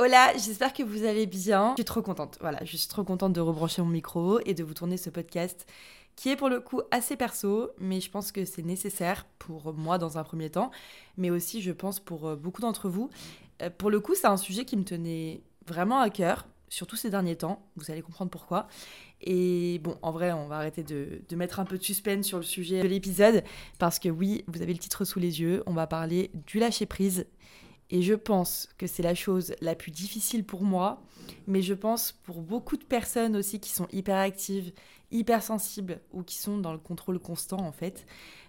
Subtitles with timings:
[0.00, 1.70] Hola, j'espère que vous allez bien.
[1.70, 2.38] Je suis trop contente.
[2.40, 5.66] Voilà, je suis trop contente de rebrancher mon micro et de vous tourner ce podcast
[6.14, 9.98] qui est pour le coup assez perso, mais je pense que c'est nécessaire pour moi
[9.98, 10.70] dans un premier temps,
[11.16, 13.10] mais aussi je pense pour euh, beaucoup d'entre vous.
[13.60, 17.10] Euh, pour le coup, c'est un sujet qui me tenait vraiment à cœur, surtout ces
[17.10, 17.66] derniers temps.
[17.74, 18.68] Vous allez comprendre pourquoi.
[19.20, 22.36] Et bon, en vrai, on va arrêter de, de, mettre un peu de suspense sur
[22.36, 23.42] le sujet de l'épisode,
[23.80, 27.26] parce que oui, vous avez le titre sous les yeux, on va parler du lâcher-prise
[27.90, 31.02] et je pense que c'est la chose la plus difficile pour moi,
[31.46, 34.72] mais je pense pour beaucoup de personnes aussi qui sont hyper actives,
[35.10, 38.06] hyper sensibles ou qui sont dans le contrôle constant en fait.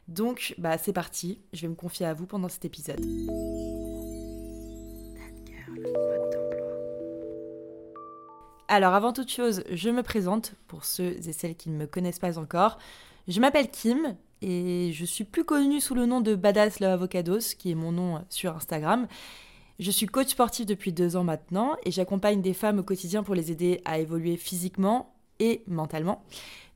[0.08, 3.00] Donc bah c'est parti, je vais me confier à vous pendant cet épisode.
[8.68, 12.20] Alors avant toute chose, je me présente pour ceux et celles qui ne me connaissent
[12.20, 12.78] pas encore.
[13.28, 17.56] Je m'appelle Kim, et je suis plus connue sous le nom de Badass Love Avocados,
[17.58, 19.08] qui est mon nom sur Instagram.
[19.80, 23.36] Je suis coach sportif depuis deux ans maintenant et j'accompagne des femmes au quotidien pour
[23.36, 26.24] les aider à évoluer physiquement et mentalement.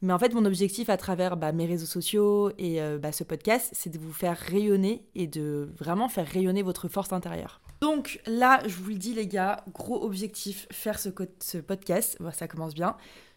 [0.01, 3.23] Mais en fait, mon objectif à travers bah, mes réseaux sociaux et euh, bah, ce
[3.23, 7.61] podcast, c'est de vous faire rayonner et de vraiment faire rayonner votre force intérieure.
[7.81, 11.09] Donc là, je vous le dis les gars, gros objectif, faire ce,
[11.41, 12.95] ce podcast, ça commence bien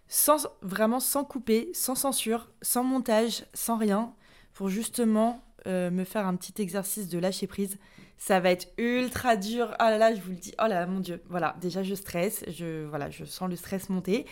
[0.08, 4.14] sans vraiment sans couper, sans censure, sans montage, sans rien,
[4.52, 7.78] pour justement euh, me faire un petit exercice de lâcher prise.
[8.18, 9.74] Ça va être ultra dur.
[9.78, 10.54] Oh là là, je vous le dis.
[10.58, 11.22] Oh là là, mon dieu.
[11.28, 14.26] Voilà, déjà je stresse, je voilà, je sens le stress monter.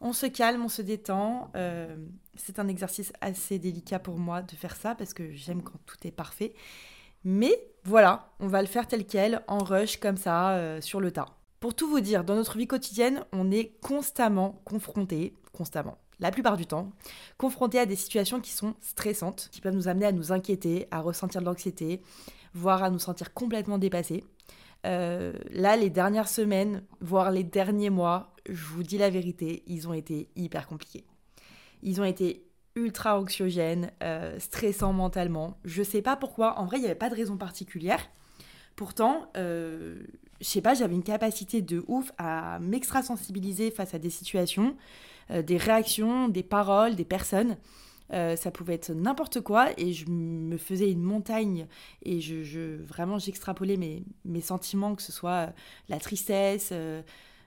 [0.00, 1.50] On se calme, on se détend.
[1.56, 1.96] Euh,
[2.36, 5.96] c'est un exercice assez délicat pour moi de faire ça parce que j'aime quand tout
[6.04, 6.54] est parfait.
[7.24, 11.10] Mais voilà, on va le faire tel quel, en rush comme ça, euh, sur le
[11.10, 11.26] tas.
[11.64, 16.58] Pour tout vous dire, dans notre vie quotidienne, on est constamment confronté, constamment, la plupart
[16.58, 16.92] du temps,
[17.38, 21.00] confronté à des situations qui sont stressantes, qui peuvent nous amener à nous inquiéter, à
[21.00, 22.02] ressentir de l'anxiété,
[22.52, 24.24] voire à nous sentir complètement dépassés.
[24.84, 29.88] Euh, là, les dernières semaines, voire les derniers mois, je vous dis la vérité, ils
[29.88, 31.06] ont été hyper compliqués.
[31.82, 35.56] Ils ont été ultra anxiogènes, euh, stressants mentalement.
[35.64, 38.06] Je sais pas pourquoi, en vrai, il n'y avait pas de raison particulière.
[38.76, 40.02] Pourtant, euh,
[40.44, 44.76] je sais pas, j'avais une capacité de ouf à m'extra-sensibiliser face à des situations,
[45.30, 47.56] euh, des réactions, des paroles, des personnes.
[48.12, 51.66] Euh, ça pouvait être n'importe quoi et je me faisais une montagne
[52.02, 55.54] et je, vraiment j'extrapolais mes, mes sentiments, que ce soit
[55.88, 56.74] la tristesse,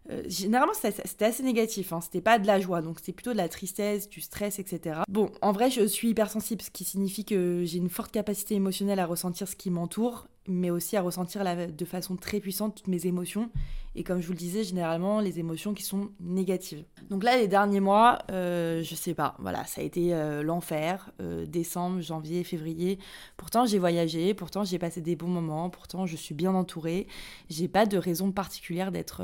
[0.10, 2.00] euh, généralement, c'était assez négatif, hein.
[2.02, 5.02] c'était pas de la joie, donc c'était plutôt de la tristesse, du stress, etc.
[5.10, 9.00] Bon, en vrai, je suis hypersensible, ce qui signifie que j'ai une forte capacité émotionnelle
[9.00, 13.06] à ressentir ce qui m'entoure, mais aussi à ressentir de façon très puissante toutes mes
[13.06, 13.50] émotions.
[13.96, 16.84] Et comme je vous le disais, généralement, les émotions qui sont négatives.
[17.10, 21.12] Donc là, les derniers mois, euh, je sais pas, voilà, ça a été euh, l'enfer,
[21.48, 23.00] décembre, janvier, février.
[23.38, 27.08] Pourtant, j'ai voyagé, pourtant, j'ai passé des bons moments, pourtant, je suis bien entourée.
[27.50, 29.24] J'ai pas de raison particulière d'être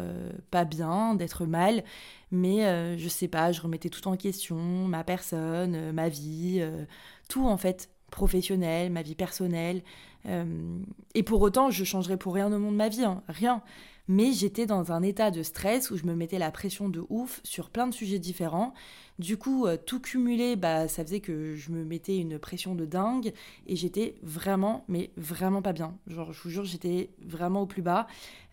[0.50, 1.84] pas bien d'être mal,
[2.32, 6.58] mais euh, je sais pas, je remettais tout en question, ma personne, euh, ma vie,
[6.60, 6.86] euh,
[7.30, 9.84] tout en fait, professionnel, ma vie personnelle.
[10.26, 13.62] Et pour autant, je changerais pour rien au monde ma vie, hein, rien.
[14.08, 17.40] Mais j'étais dans un état de stress où je me mettais la pression de ouf
[17.44, 18.74] sur plein de sujets différents.
[19.20, 22.86] Du coup, euh, tout cumulé, bah, ça faisait que je me mettais une pression de
[22.86, 23.32] dingue
[23.68, 25.96] et j'étais vraiment, mais vraiment pas bien.
[26.08, 28.08] Genre, je vous jure, j'étais vraiment au plus bas.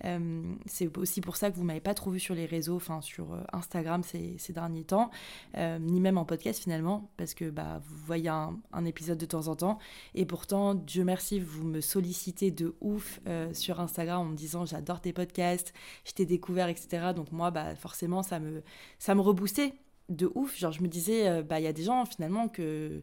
[0.05, 3.01] Euh, c'est aussi pour ça que vous m'avez pas trop vu sur les réseaux, enfin
[3.01, 5.11] sur euh, Instagram ces, derniers temps,
[5.57, 9.49] ni même en podcast finalement, parce que bah, vous voyez un, un, épisode de temps
[9.49, 9.79] en temps.
[10.15, 13.21] Et pourtant, Dieu merci, vous me sollicitez de ouf
[13.53, 15.73] sur Instagram en me disant j'adore tes podcasts,
[16.05, 17.13] je t'ai découvert, etc.
[17.15, 18.63] Donc moi, bah, forcément, ça me,
[18.99, 19.75] ça me reboostait
[20.11, 20.59] de ouf.
[20.59, 23.03] Genre, je me disais, euh, bah, il y a des gens finalement que,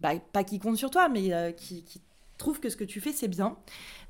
[0.00, 2.00] bah, pas qui comptent sur toi, mais euh, qui, qui,
[2.38, 3.56] trouvent que ce que tu fais, c'est bien.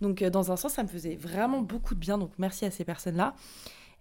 [0.03, 2.19] Donc, euh, dans un sens, ça me faisait vraiment beaucoup de bien.
[2.19, 3.35] Donc, merci à ces personnes-là.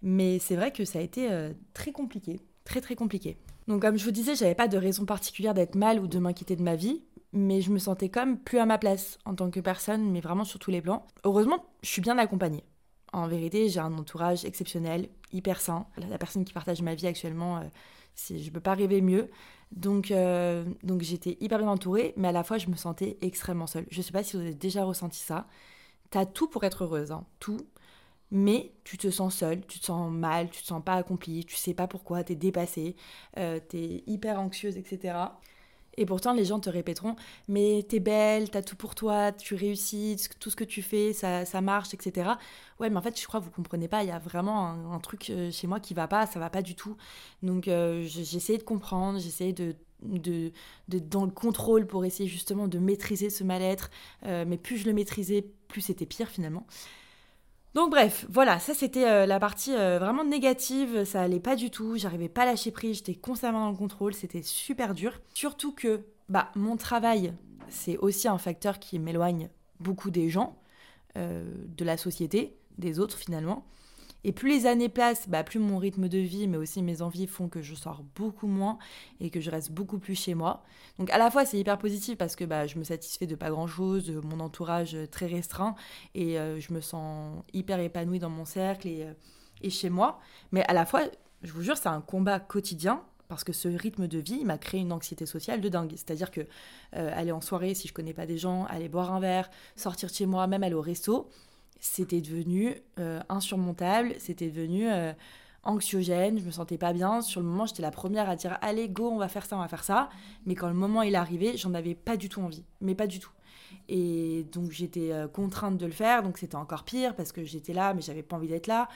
[0.02, 1.28] Mais c'est vrai que ça a été
[1.74, 3.36] très compliqué, très très compliqué.
[3.66, 6.54] Donc, comme je vous disais, j'avais pas de raison particulière d'être mal ou de m'inquiéter
[6.54, 9.58] de ma vie, mais je me sentais comme plus à ma place en tant que
[9.58, 11.04] personne, mais vraiment sur tous les plans.
[11.24, 12.62] Heureusement, je suis bien accompagnée.
[13.12, 15.86] En vérité, j'ai un entourage exceptionnel, hyper sain.
[15.96, 17.62] La personne qui partage ma vie actuellement,
[18.28, 19.30] je ne peux pas rêver mieux.
[19.72, 23.66] Donc, euh, donc j'étais hyper bien entourée, mais à la fois je me sentais extrêmement
[23.66, 23.86] seule.
[23.90, 25.46] Je ne sais pas si vous avez déjà ressenti ça.
[26.10, 27.60] Tu as tout pour être heureuse, hein, tout.
[28.30, 31.56] Mais tu te sens seule, tu te sens mal, tu te sens pas accomplie, tu
[31.56, 32.94] sais pas pourquoi, tu es dépassée,
[33.38, 35.14] euh, tu es hyper anxieuse, etc.
[35.96, 37.16] Et pourtant, les gens te répéteront
[37.48, 41.44] Mais t'es belle, t'as tout pour toi, tu réussis, tout ce que tu fais, ça,
[41.44, 42.30] ça, marche, etc.
[42.78, 44.02] Ouais, mais en fait, je crois que vous comprenez pas.
[44.04, 46.62] Il y a vraiment un, truc euh, chez moi qui va pas, ça va pas
[46.62, 46.96] du tout.
[47.42, 50.52] Donc, euh, j'essaie de comprendre, j'essaie de, de,
[50.88, 53.90] de, dans le contrôle pour essayer justement de maîtriser ce mal-être.
[54.24, 56.66] Euh, mais plus je le maîtrisais, plus c'était pire finalement.
[57.74, 61.70] Donc bref, voilà, ça c'était euh, la partie euh, vraiment négative, ça allait pas du
[61.70, 65.20] tout, j'arrivais pas à lâcher prise, j'étais constamment dans le contrôle, c'était super dur.
[65.34, 67.34] Surtout que bah mon travail,
[67.68, 69.50] c'est aussi un facteur qui m'éloigne
[69.80, 70.56] beaucoup des gens,
[71.16, 71.44] euh,
[71.76, 73.66] de la société, des autres finalement.
[74.28, 77.26] Et plus les années passent, bah, plus mon rythme de vie, mais aussi mes envies
[77.26, 78.76] font que je sors beaucoup moins
[79.20, 80.62] et que je reste beaucoup plus chez moi.
[80.98, 83.48] Donc à la fois c'est hyper positif parce que bah, je me satisfais de pas
[83.48, 85.76] grand-chose, mon entourage très restreint
[86.14, 89.14] et euh, je me sens hyper épanouie dans mon cercle et, euh,
[89.62, 90.20] et chez moi.
[90.52, 91.04] Mais à la fois,
[91.42, 94.82] je vous jure, c'est un combat quotidien parce que ce rythme de vie m'a créé
[94.82, 95.92] une anxiété sociale de dingue.
[95.96, 96.42] C'est-à-dire que
[96.96, 100.10] euh, aller en soirée si je connais pas des gens, aller boire un verre, sortir
[100.10, 101.30] de chez moi, même aller au resto,
[101.80, 105.12] c'était devenu euh, insurmontable, c'était devenu euh,
[105.62, 107.20] anxiogène, je me sentais pas bien.
[107.22, 109.60] Sur le moment, j'étais la première à dire allez go, on va faire ça, on
[109.60, 110.08] va faire ça.
[110.46, 113.20] Mais quand le moment est arrivé, j'en avais pas du tout envie, mais pas du
[113.20, 113.30] tout.
[113.88, 117.72] Et donc j'étais euh, contrainte de le faire, donc c'était encore pire parce que j'étais
[117.72, 118.88] là, mais j'avais pas envie d'être là.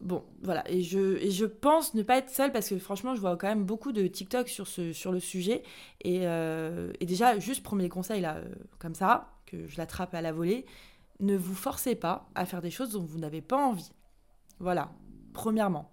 [0.00, 3.36] Bon, voilà, et je, je pense ne pas être seule parce que franchement, je vois
[3.36, 5.62] quand même beaucoup de TikTok sur, ce, sur le sujet.
[6.04, 8.40] Et, et déjà, juste premier conseil là,
[8.78, 10.66] comme ça, que je l'attrape à la volée,
[11.20, 13.90] ne vous forcez pas à faire des choses dont vous n'avez pas envie.
[14.58, 14.92] Voilà,
[15.32, 15.90] premièrement.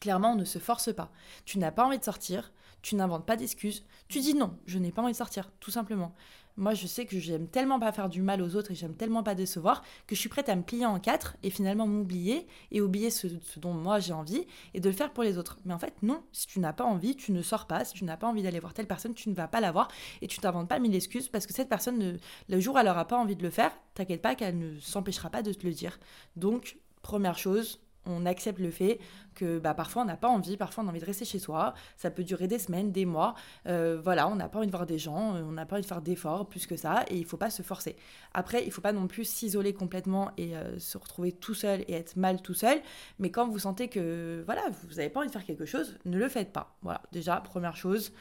[0.00, 1.10] Clairement, on ne se force pas.
[1.44, 2.52] Tu n'as pas envie de sortir,
[2.82, 6.14] tu n'inventes pas d'excuses, tu dis non, je n'ai pas envie de sortir, tout simplement.
[6.56, 9.24] Moi, je sais que j'aime tellement pas faire du mal aux autres et j'aime tellement
[9.24, 12.80] pas décevoir que je suis prête à me plier en quatre et finalement m'oublier et
[12.80, 15.58] oublier ce, dont moi j'ai envie et de le faire pour les autres.
[15.64, 17.84] Mais en fait, non, si tu n'as pas envie, tu ne sors pas.
[17.84, 19.88] Si tu n'as pas envie d'aller voir telle personne, tu ne vas pas la voir
[20.22, 23.06] et tu t'inventes pas mille excuses parce que cette personne, le jour où elle n'aura
[23.06, 25.98] pas envie de le faire, t'inquiète pas qu'elle ne s'empêchera pas de te le dire.
[26.36, 28.98] Donc, première chose, on accepte le fait
[29.34, 31.74] que bah, parfois on n'a pas envie, parfois on a envie de rester chez soi,
[31.96, 33.34] ça peut durer des semaines, des mois,
[33.66, 35.82] euh, voilà, on n'a pas envie de voir des gens, euh, on n'a pas envie
[35.82, 37.96] de faire d'efforts plus que ça, et il faut pas se forcer.
[38.32, 41.94] Après, il faut pas non plus s'isoler complètement et euh, se retrouver tout seul et
[41.94, 42.80] être mal tout seul,
[43.18, 46.18] mais quand vous sentez que voilà, vous n'avez pas envie de faire quelque chose, ne
[46.18, 46.76] le faites pas.
[46.82, 48.12] Voilà, déjà, première chose,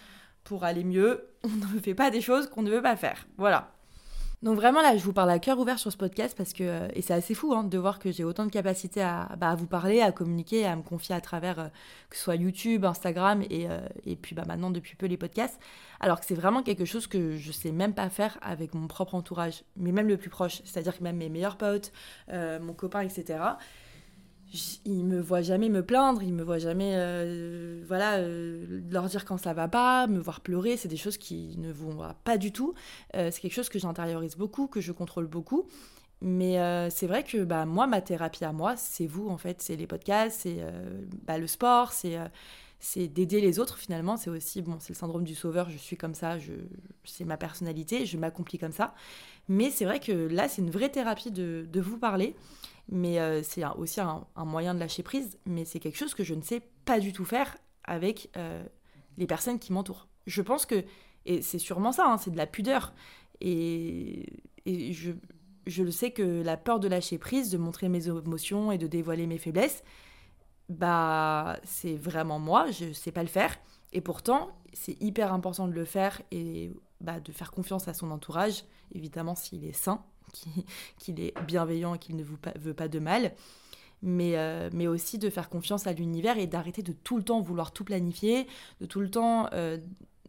[0.43, 3.27] pour aller mieux, on ne fait pas des choses qu'on ne veut pas faire.
[3.37, 3.72] Voilà.
[4.43, 6.87] Donc vraiment là, je vous parle à cœur ouvert sur ce podcast parce que, euh,
[6.95, 9.55] et c'est assez fou hein, de voir que j'ai autant de capacité à, bah, à,
[9.55, 11.67] vous parler, à communiquer, à me confier à travers euh,
[12.09, 15.61] que ce soit YouTube, Instagram et, euh, et puis bah, maintenant depuis peu les podcasts.
[16.01, 19.15] Alors que c'est vraiment quelque chose que je sais même pas faire avec mon propre
[19.15, 21.93] entourage, mais même le plus proche, c'est-à-dire que même mes meilleurs potes,
[22.29, 23.39] mon copain, etc
[24.85, 29.25] il me voit jamais me plaindre, il me voit jamais euh, voilà euh, leur dire
[29.25, 32.51] quand ça va pas, me voir pleurer, c'est des choses qui ne vont pas du
[32.51, 32.73] tout.
[33.15, 35.67] Euh, c'est quelque chose que j'intériorise beaucoup, que je contrôle beaucoup.
[36.21, 36.57] Mais
[36.89, 39.87] c'est vrai que bah, moi, ma thérapie à moi, c'est vous en fait, c'est les
[39.87, 40.63] podcasts, c'est
[41.23, 44.15] bah, le sport, c'est d'aider les autres finalement.
[44.15, 45.69] C'est aussi bon, c'est le syndrome du sauveur.
[45.69, 46.37] Je suis comme ça,
[47.03, 48.93] c'est ma personnalité, je m'accomplis comme ça.
[49.49, 52.37] Mais c'est vrai que là, c'est une vraie thérapie de, de vous parler
[52.89, 56.33] mais euh, c'est aussi un, moyen de lâcher prise, mais c'est quelque chose que je
[56.33, 58.63] ne sais pas du tout faire avec euh,
[59.17, 60.07] les personnes qui m'entourent.
[60.27, 60.83] Je pense que,
[61.25, 62.93] et c'est sûrement ça, hein, c'est de la pudeur,
[63.41, 64.25] et,
[64.65, 65.11] je,
[65.67, 68.87] je le sais que la peur de lâcher prise, de montrer mes émotions et de
[68.87, 69.83] dévoiler mes faiblesses,
[70.69, 73.57] bah c'est vraiment moi, je ne sais pas le faire,
[73.91, 76.71] et pourtant c'est hyper important de le faire et
[77.01, 78.63] bah, de faire confiance à son entourage,
[78.93, 80.03] évidemment s'il est sain,
[80.99, 83.33] qu'il est bienveillant et qu'il ne vous veut pas de mal.
[84.05, 87.39] Mais, euh, mais aussi de faire confiance à l'univers et d'arrêter de tout le temps
[87.39, 88.47] vouloir tout planifier,
[88.81, 89.77] de tout le temps euh,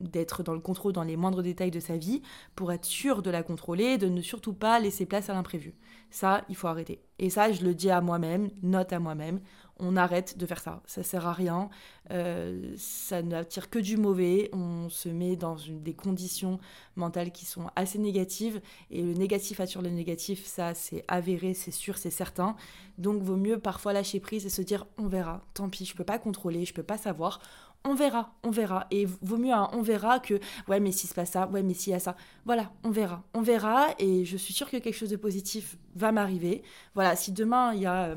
[0.01, 2.23] d'être dans le contrôle dans les moindres détails de sa vie
[2.55, 5.75] pour être sûr de la contrôler, de ne surtout pas laisser place à l'imprévu.
[6.11, 7.03] Ça, il faut arrêter.
[7.19, 9.41] Et ça, je le dis à moi-même, note à moi-même
[9.79, 10.83] on arrête de faire ça.
[10.87, 11.69] Ça sert à rien.
[12.11, 14.51] Euh, ça n'attire que du mauvais.
[14.53, 16.59] On se met dans des conditions
[16.97, 18.61] mentales qui sont assez négatives.
[18.91, 20.45] Et le négatif attire le négatif.
[20.47, 22.57] Ça, c'est avéré, c'est sûr, c'est certain.
[22.99, 25.45] Donc, vaut mieux parfois lâcher prise et se dire on verra.
[25.55, 27.41] Tant pis, je peux pas contrôler, je peux pas savoir.
[27.87, 28.87] On verra, on verra.
[28.91, 31.75] Et vaut mieux un on verra que ouais, mais si se passe ça, ouais, mais
[31.75, 32.17] s'il y a ça.
[32.47, 33.23] Voilà, on verra.
[33.35, 33.89] On verra.
[33.99, 36.63] Et je suis sûre que quelque chose de positif va m'arriver.
[36.95, 38.17] Voilà, si demain il y a euh,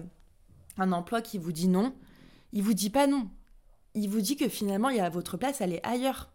[0.77, 1.93] un emploi qui vous dit non,
[2.53, 3.29] il vous dit pas non.
[3.93, 6.29] Il vous dit que finalement, il y a votre place, elle est ailleurs,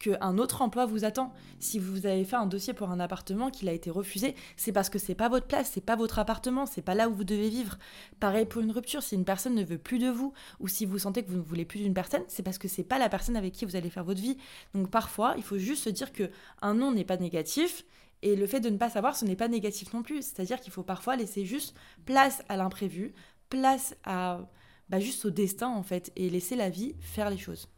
[0.00, 1.32] qu'un autre emploi vous attend.
[1.60, 4.88] Si vous avez fait un dossier pour un appartement qu'il a été refusé, c'est parce
[4.88, 7.50] que c'est pas votre place, c'est pas votre appartement, c'est pas là où vous devez
[7.50, 7.78] vivre.
[8.18, 10.98] Pareil pour une rupture, si une personne ne veut plus de vous ou si vous
[10.98, 13.36] sentez que vous ne voulez plus d'une personne, c'est parce que c'est pas la personne
[13.36, 14.38] avec qui vous allez faire votre vie.
[14.74, 16.30] Donc parfois, il faut juste se dire que
[16.62, 17.84] un non n'est pas négatif
[18.22, 20.22] et le fait de ne pas savoir, ce n'est pas négatif non plus.
[20.22, 21.74] C'est-à-dire qu'il faut parfois laisser juste
[22.06, 23.12] place à l'imprévu,
[23.50, 24.40] place à
[24.88, 27.68] bah, juste au destin en fait et laisser la vie faire les choses.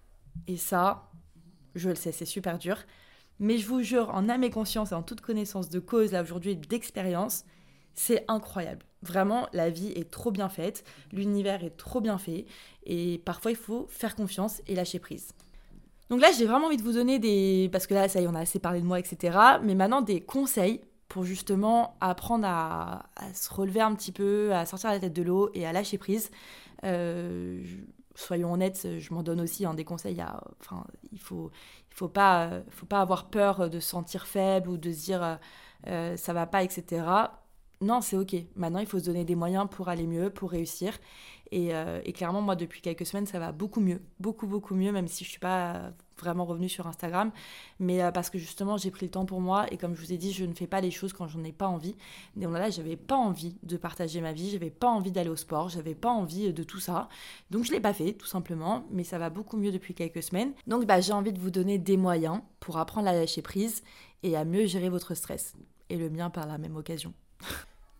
[0.46, 1.10] Et ça,
[1.74, 2.76] je le sais, c'est super dur.
[3.38, 6.22] Mais je vous jure, en âme et conscience et en toute connaissance de cause, là
[6.22, 7.44] aujourd'hui, d'expérience,
[7.94, 8.84] c'est incroyable.
[9.02, 12.46] Vraiment, la vie est trop bien faite, l'univers est trop bien fait,
[12.84, 15.32] et parfois il faut faire confiance et lâcher prise.
[16.08, 17.68] Donc là, j'ai vraiment envie de vous donner des...
[17.72, 19.36] Parce que là, ça y est, on a assez parlé de moi, etc.
[19.62, 20.82] Mais maintenant, des conseils
[21.12, 23.04] pour justement apprendre à,
[23.34, 26.30] se relever un petit peu, à sortir la tête de l'eau et à lâcher prise.
[26.84, 27.62] Euh,
[28.14, 30.18] soyons honnêtes, je m'en donne aussi hein, des conseils.
[30.22, 30.42] À,
[31.12, 31.50] il faut,
[31.90, 35.38] faut pas, avoir peur de se sentir faible ou de se dire
[35.86, 37.04] euh, ça va pas, etc.
[37.82, 38.34] Non, c'est ok.
[38.56, 40.98] Maintenant, il faut se donner des moyens pour aller mieux, pour réussir.
[41.52, 44.00] Euh, et, clairement, moi, depuis quelques semaines, ça va beaucoup mieux.
[44.18, 47.30] Beaucoup, beaucoup mieux, même si je suis pas vraiment revenue sur Instagram.
[47.80, 49.66] Mais euh, parce que justement, j'ai pris le temps pour moi.
[49.72, 51.52] Et comme je vous ai dit, je ne fais pas les choses quand j'en ai
[51.52, 51.94] pas envie.
[52.40, 54.50] Et là, j'avais pas envie de partager ma vie.
[54.50, 55.68] J'avais pas envie d'aller au sport.
[55.68, 57.08] J'avais pas envie de tout ça.
[57.50, 58.84] Donc, je l'ai pas fait, tout simplement.
[58.90, 60.52] Mais ça va beaucoup mieux depuis quelques semaines.
[60.66, 63.82] Donc, bah, j'ai envie de vous donner des moyens pour apprendre à lâcher prise
[64.22, 65.54] et à mieux gérer votre stress.
[65.90, 67.12] Et le mien par la même occasion.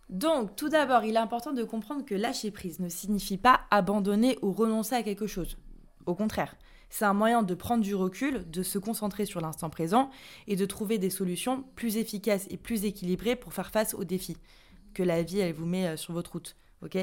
[0.09, 4.37] Donc, tout d'abord, il est important de comprendre que lâcher prise ne signifie pas abandonner
[4.41, 5.57] ou renoncer à quelque chose.
[6.05, 6.55] Au contraire,
[6.93, 10.11] c'est un moyen de prendre du recul, de se concentrer sur l'instant présent
[10.45, 14.37] et de trouver des solutions plus efficaces et plus équilibrées pour faire face aux défis
[14.93, 16.55] que la vie elle vous met euh, sur votre route.
[16.83, 16.95] Ok?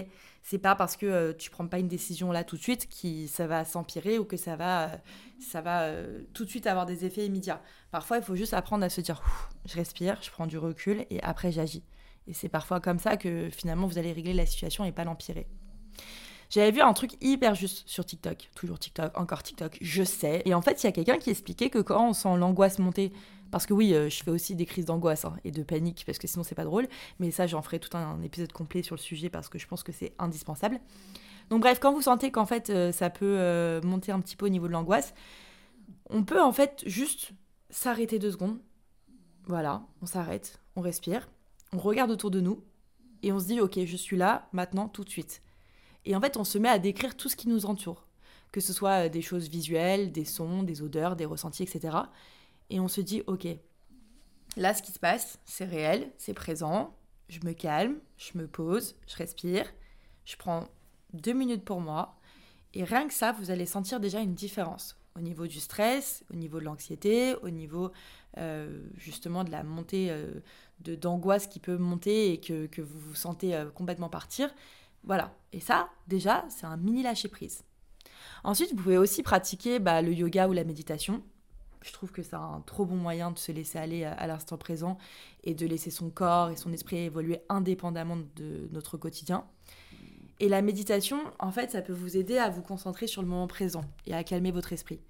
[0.45, 2.89] C'est pas parce que tu euh, tu prends pas une décision là tout de suite
[2.89, 4.97] que ça va s'empirer ou que ça va, euh,
[5.41, 5.91] ça va
[6.35, 7.61] tout de suite avoir des effets immédiats.
[7.91, 9.21] Parfois, il faut juste apprendre à se dire,
[9.65, 11.83] je respire, je prends du recul et après j'agis.
[12.29, 15.49] Et c'est parfois comme ça que finalement vous allez régler la situation et pas l'empirer.
[16.51, 20.43] J'avais vu un truc hyper juste sur TikTok, toujours TikTok, encore TikTok, je sais.
[20.45, 23.13] Et en fait, il y a quelqu'un qui expliquait que quand on sent l'angoisse monter,
[23.53, 26.19] parce que oui, euh, je fais aussi des crises d'angoisse hein, et de panique, parce
[26.19, 26.89] que sinon c'est pas drôle,
[27.21, 29.83] mais ça j'en ferai tout un, épisode complet sur le sujet parce que je pense
[29.83, 30.81] que c'est indispensable.
[31.51, 34.47] Donc bref, quand vous sentez qu'en fait euh, ça peut euh, monter un petit peu
[34.47, 35.15] au niveau de l'angoisse,
[36.11, 37.33] on peut en fait juste
[37.71, 38.59] s'arrêter deux secondes.
[39.47, 41.29] Voilà, on s'arrête, on respire,
[41.73, 42.63] on regarde autour de nous
[43.23, 45.43] et on se dit, ok, je suis là, maintenant, tout de suite.
[46.05, 48.07] Et en fait, on se met à décrire tout ce qui nous entoure,
[48.53, 51.97] que ce soit euh, des choses visuelles, des sons, des odeurs, des ressentis, etc.
[52.71, 53.47] Et on se dit, ok,
[54.57, 56.95] là, ce qui se passe, c'est réel, c'est présent,
[57.29, 59.67] je me calme, je me pose, je respire,
[60.25, 60.69] je prends
[61.13, 62.17] deux minutes pour moi,
[62.75, 64.97] et rien que ça, vous allez sentir déjà une différence.
[65.17, 67.91] Au niveau du stress, au niveau de l'anxiété, au niveau
[68.39, 70.41] euh, justement de la montée euh,
[70.79, 74.55] d'angoisse qui peut monter et que, que vous vous sentez euh, complètement partir.
[75.05, 75.35] Voilà.
[75.53, 77.65] Et ça, déjà, c'est un mini lâcher prise.
[78.45, 81.23] Ensuite, vous pouvez aussi pratiquer bah, le yoga ou la méditation.
[81.83, 84.99] Je trouve que c'est un trop bon moyen de se laisser aller à, l'instant présent
[85.45, 89.45] et de laisser son corps et son esprit évoluer indépendamment de notre quotidien.
[90.41, 93.47] Et la méditation, en fait, ça peut vous aider à vous concentrer sur le moment
[93.47, 95.01] présent et à calmer votre esprit.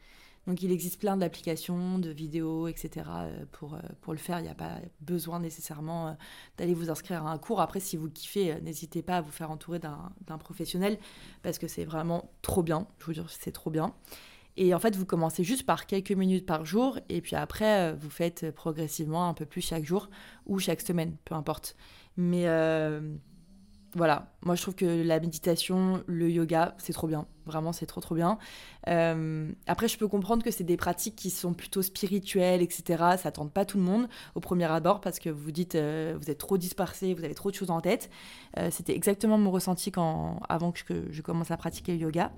[0.51, 3.07] Donc il existe plein d'applications, de vidéos, etc.
[3.09, 4.41] Euh, pour, euh, pour le faire.
[4.41, 6.13] Il n'y a pas besoin nécessairement euh,
[6.59, 7.61] d'aller vous inscrire à un cours.
[7.61, 10.99] Après, si vous kiffez, n'hésitez pas à vous faire entourer d'un professionnel
[11.45, 12.89] parce que c'est vraiment trop bien.
[12.99, 13.95] Je vous jure, c'est trop bien.
[14.57, 18.11] Et en fait, vous commencez juste par quelques minutes par jour et puis après, vous
[18.11, 20.11] faites progressivement un peu plus chaque jour
[20.47, 21.77] ou chaque semaine, peu importe.
[22.17, 22.47] Mais
[23.95, 27.27] voilà, moi je trouve que la méditation, le yoga, c'est trop bien.
[27.47, 28.39] Vraiment, c'est trop trop bien.
[28.89, 33.17] Euh, après, je peux comprendre que c'est des pratiques qui sont plutôt spirituelles, etc.
[33.19, 36.31] Ça tente pas tout le monde au premier abord parce que vous dites, euh, vous
[36.31, 38.11] êtes trop dispersé, vous avez trop de choses en tête.
[38.59, 42.33] Euh, c'était exactement mon ressenti quand, avant que je commence à pratiquer le yoga.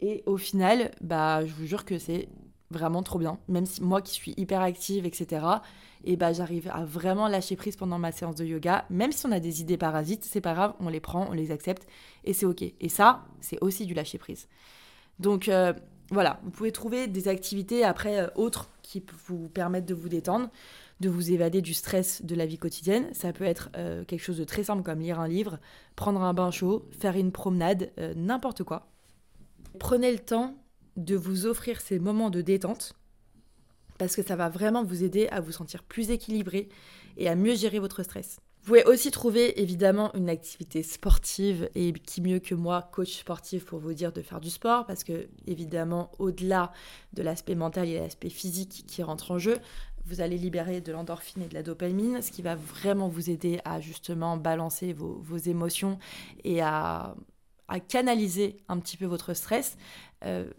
[0.00, 2.28] Et au final, bah, je vous jure que c'est
[2.72, 3.38] vraiment trop bien.
[3.48, 5.46] Même si moi qui suis hyper active, etc.,
[6.04, 8.84] et bah j'arrive à vraiment lâcher prise pendant ma séance de yoga.
[8.90, 11.50] Même si on a des idées parasites, c'est pas grave, on les prend, on les
[11.50, 11.86] accepte
[12.24, 12.62] et c'est ok.
[12.62, 14.48] Et ça, c'est aussi du lâcher prise.
[15.18, 15.72] Donc euh,
[16.10, 20.50] voilà, vous pouvez trouver des activités après euh, autres qui vous permettent de vous détendre,
[21.00, 23.08] de vous évader du stress de la vie quotidienne.
[23.12, 25.58] Ça peut être euh, quelque chose de très simple comme lire un livre,
[25.94, 28.88] prendre un bain chaud, faire une promenade, n'importe quoi.
[29.78, 30.54] Prenez le temps
[30.96, 32.94] de vous offrir ces moments de détente
[33.98, 36.68] parce que ça va vraiment vous aider à vous sentir plus équilibré
[37.16, 38.40] et à mieux gérer votre stress.
[38.62, 43.64] Vous pouvez aussi trouver évidemment une activité sportive et qui mieux que moi, coach sportif,
[43.64, 46.72] pour vous dire de faire du sport parce que évidemment, au-delà
[47.12, 49.58] de l'aspect mental et l'aspect physique qui rentre en jeu,
[50.04, 53.60] vous allez libérer de l'endorphine et de la dopamine, ce qui va vraiment vous aider
[53.64, 55.98] à justement balancer vos, émotions
[56.44, 57.14] et à,
[57.88, 59.76] canaliser un petit peu votre stress.
[60.24, 60.50] Euh,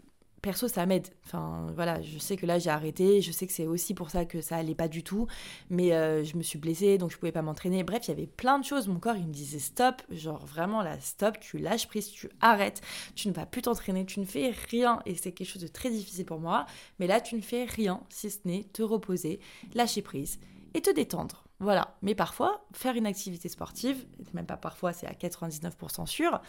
[0.44, 1.08] perso, ça m'aide.
[1.24, 3.22] Enfin, voilà, je sais que là, j'ai arrêté.
[3.22, 5.26] Je sais que c'est aussi pour ça que ça allait pas du tout.
[5.70, 7.82] Mais euh, je me suis blessée, donc je pouvais pas m'entraîner.
[7.82, 8.86] Bref, il y avait plein de choses.
[8.86, 10.02] Mon corps, il me disait stop.
[10.10, 11.40] Genre, vraiment, là, stop.
[11.40, 12.82] Tu lâches prise, tu arrêtes.
[13.14, 14.04] Tu ne vas plus t'entraîner.
[14.04, 15.00] Tu ne fais rien.
[15.06, 16.66] Et c'est quelque chose de très difficile pour moi.
[16.98, 19.40] Mais là, tu ne fais rien, si ce n'est te reposer,
[19.74, 20.38] lâcher prise
[20.74, 21.44] et te détendre.
[21.60, 26.40] Voilà, mais parfois, faire une activité sportive, même pas parfois, c'est à 99% sûr,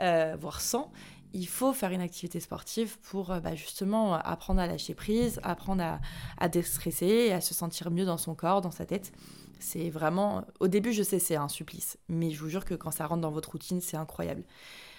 [0.00, 0.90] euh, voire 100,
[1.34, 5.82] il faut faire une activité sportive pour euh, bah, justement apprendre à lâcher prise, apprendre
[5.82, 6.00] à,
[6.38, 9.12] à déstresser à se sentir mieux dans son corps, dans sa tête.
[9.58, 12.90] C'est vraiment, au début, je sais, c'est un supplice, mais je vous jure que quand
[12.90, 14.44] ça rentre dans votre routine, c'est incroyable.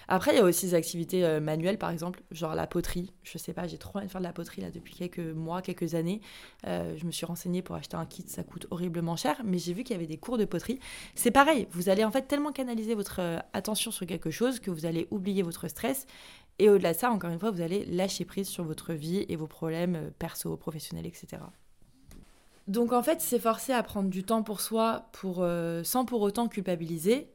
[0.08, 3.12] Après, il y a aussi des activités euh, manuelles, par exemple, genre la poterie.
[3.24, 5.62] Je sais pas, j'ai trop envie de faire de la poterie là depuis quelques mois,
[5.62, 6.20] quelques années.
[6.66, 9.72] Euh, je me suis renseignée pour acheter un kit, ça coûte horriblement cher, mais j'ai
[9.72, 10.78] vu qu'il y avait des cours de poterie.
[11.14, 14.70] C'est pareil, vous allez en fait tellement canaliser votre euh, attention sur quelque chose que
[14.70, 16.06] vous allez oublier votre stress.
[16.58, 19.36] Et au-delà de ça, encore une fois, vous allez lâcher prise sur votre vie et
[19.36, 21.42] vos problèmes perso, professionnels, etc.
[22.66, 25.10] Donc en fait, s'efforcer à prendre du temps pour soi
[25.84, 27.28] sans pour autant culpabiliser,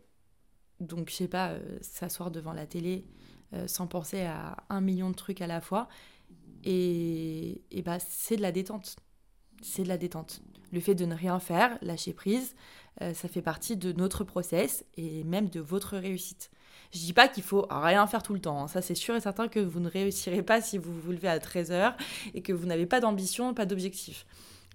[0.81, 3.05] donc, je sais pas, euh, s'asseoir devant la télé
[3.53, 5.87] euh, sans penser à un million de trucs à la fois.
[6.63, 8.95] Et, et bah, c'est de la détente.
[9.61, 10.41] C'est de la détente.
[10.71, 12.55] Le fait de ne rien faire, lâcher prise,
[13.01, 16.49] euh, ça fait partie de notre process et même de votre réussite.
[16.93, 18.63] Je dis pas qu'il faut rien faire tout le temps.
[18.63, 18.67] Hein.
[18.67, 21.39] Ça, c'est sûr et certain que vous ne réussirez pas si vous vous levez à
[21.39, 21.95] 13h
[22.33, 24.25] et que vous n'avez pas d'ambition, pas d'objectif.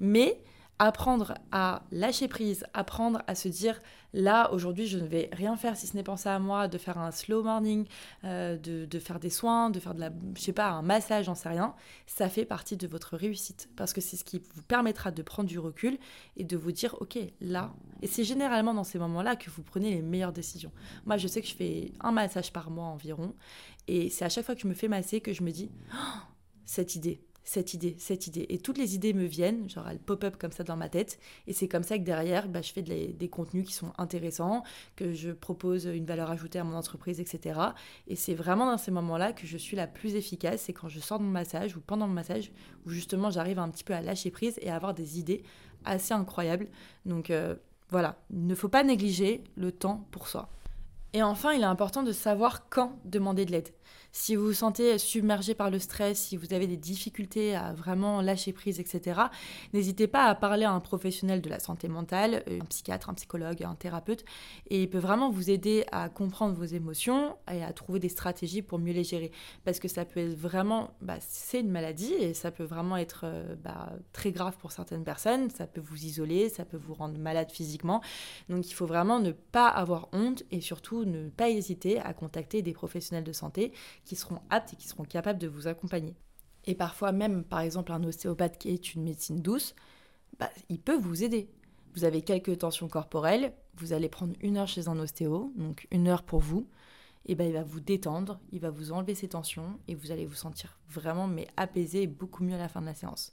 [0.01, 0.41] Mais
[0.79, 3.81] apprendre à lâcher prise, apprendre à se dire
[4.13, 6.99] là aujourd'hui je ne vais rien faire si ce n'est penser à moi, de faire
[6.99, 7.87] un slow morning,
[8.25, 11.35] euh, de, faire des soins, de faire de la, je sais pas, un massage, j'en
[11.35, 11.75] sais rien,
[12.07, 13.69] ça fait partie de votre réussite.
[13.77, 15.99] Parce que c'est ce qui vous permettra de prendre du recul
[16.37, 19.91] et de vous dire ok là, et c'est généralement dans ces moments-là que vous prenez
[19.95, 20.73] les meilleures décisions.
[21.07, 23.35] Moi je sais que je fais un massage par mois environ
[23.89, 26.19] et c'est à chaque fois que je me fais masser que je me dis oh,
[26.67, 28.45] cette idée, cette idée, cette idée.
[28.49, 31.19] Et toutes les idées me viennent, genre elles pop-up comme ça dans ma tête.
[31.47, 34.65] Et c'est comme ça que derrière, bah, je fais des contenus qui sont intéressants,
[34.97, 37.59] que je propose une valeur ajoutée à mon entreprise, etc.
[38.09, 40.63] Et c'est vraiment dans ces moments-là que je suis la plus efficace.
[40.63, 42.51] C'est quand je sors de mon massage ou pendant mon massage,
[42.85, 45.45] où justement j'arrive un petit peu à lâcher prise et à avoir des idées
[45.85, 46.67] assez incroyables.
[47.07, 47.55] Donc euh,
[47.91, 50.51] voilà, il ne faut pas négliger le temps pour soi.
[51.17, 53.71] Et enfin, il est important de savoir quand demander de l'aide.
[54.19, 58.23] Si vous vous sentez submergé par le stress, si vous avez des difficultés à vraiment
[58.23, 59.21] lâcher prise, etc.,
[59.75, 63.63] n'hésitez pas à parler à un professionnel de la santé mentale, un psychiatre, un psychologue,
[63.63, 64.25] un thérapeute,
[64.71, 68.63] et il peut vraiment vous aider à comprendre vos émotions et à trouver des stratégies
[68.63, 69.33] pour mieux les gérer.
[69.65, 73.25] Parce que ça peut être vraiment, bah, c'est une maladie et ça peut vraiment être
[73.25, 77.19] euh, bah, très grave pour certaines personnes, ça peut vous isoler, ça peut vous rendre
[77.19, 78.01] malade physiquement.
[78.49, 82.63] Donc il faut vraiment ne pas avoir honte et surtout ne pas hésiter à contacter
[82.63, 83.73] des professionnels de santé
[84.05, 86.15] qui seront aptes et qui seront capables de vous accompagner.
[86.65, 89.75] Et parfois même, par exemple, un ostéopathe qui est une médecine douce,
[90.39, 91.49] bah, il peut vous aider.
[91.95, 96.09] Vous avez quelques tensions corporelles, vous allez prendre une heure chez un ostéo, donc une
[96.09, 96.69] heure pour vous,
[97.25, 100.27] et ben il va vous détendre, il va vous enlever ces tensions et vous allez
[100.27, 103.33] vous sentir vraiment mais apaisé et beaucoup mieux à la fin de la séance.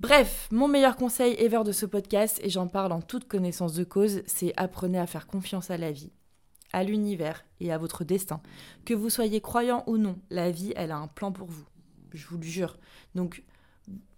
[0.00, 3.84] Bref, mon meilleur conseil ever de ce podcast, et j'en parle en toute connaissance de
[3.84, 6.10] cause, c'est apprenez à faire confiance à la vie
[6.72, 8.40] à l'univers et à votre destin.
[8.84, 11.64] Que vous soyez croyant ou non, la vie, elle a un plan pour vous.
[12.12, 12.76] Je vous le jure.
[13.14, 13.42] Donc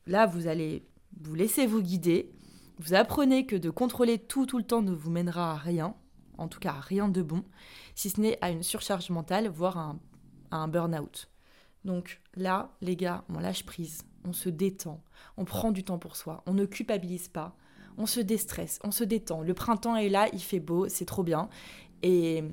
[0.07, 0.85] là, vous allez
[1.21, 2.33] vous laisser vous guider.
[2.79, 5.95] Vous apprenez que de contrôler tout tout le temps ne vous mènera à rien,
[6.39, 7.45] en tout cas à rien de bon,
[7.95, 9.97] si ce n'est à une surcharge mentale, voire à
[10.51, 11.29] un, burn-out.
[11.85, 15.03] Donc là, les gars, on lâche prise, on se détend,
[15.37, 17.55] on prend du temps pour soi, on ne culpabilise pas,
[17.99, 19.43] on se déstresse, on se détend.
[19.43, 21.49] Le printemps est là, il fait beau, c'est trop bien.
[22.03, 22.45] Et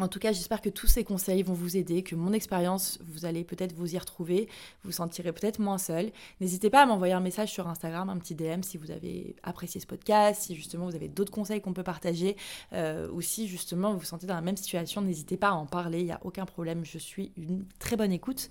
[0.00, 3.26] en tout cas, j'espère que tous ces conseils vont vous aider, que mon expérience, vous
[3.26, 4.48] allez peut-être vous y retrouver,
[4.82, 6.10] vous sentirez peut-être moins seul.
[6.40, 9.80] N'hésitez pas à m'envoyer un message sur Instagram, un petit DM si vous avez apprécié
[9.80, 12.36] ce podcast, si justement vous avez d'autres conseils qu'on peut partager,
[12.72, 15.66] euh, ou si justement vous vous sentez dans la même situation, n'hésitez pas à en
[15.66, 18.50] parler, il n'y a aucun problème, je suis une très bonne écoute.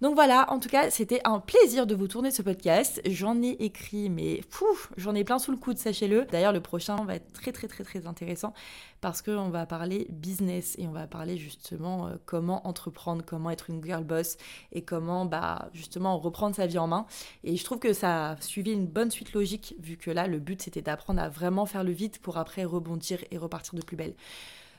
[0.00, 3.02] Donc voilà, en tout cas, c'était un plaisir de vous tourner ce podcast.
[3.04, 6.24] J'en ai écrit, mais pouf, j'en ai plein sous le coude, sachez-le.
[6.24, 8.54] D'ailleurs, le prochain va être très très très très intéressant
[9.02, 13.68] parce qu'on va parler business et on va parler justement euh, comment entreprendre, comment être
[13.68, 14.38] une girl boss
[14.72, 17.04] et comment bah justement reprendre sa vie en main.
[17.44, 20.38] Et je trouve que ça a suivi une bonne suite logique vu que là, le
[20.38, 23.96] but c'était d'apprendre à vraiment faire le vide pour après rebondir et repartir de plus
[23.96, 24.14] belle.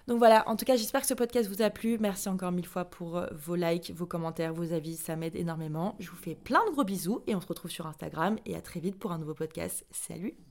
[0.08, 1.98] Donc voilà, en tout cas, j'espère que ce podcast vous a plu.
[2.00, 5.96] Merci encore mille fois pour euh, vos likes, vos commentaires, vos avis, ça m'aide énormément.
[6.00, 8.62] Je vous fais plein de gros bisous et on se retrouve sur Instagram et à
[8.62, 9.86] très vite pour un nouveau podcast.
[9.92, 10.51] Salut